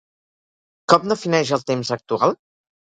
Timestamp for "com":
0.95-1.05